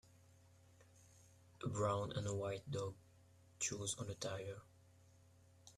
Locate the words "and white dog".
2.13-2.95